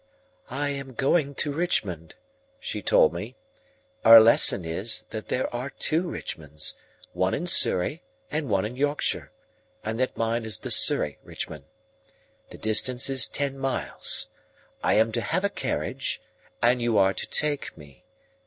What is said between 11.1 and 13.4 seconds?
Richmond. The distance is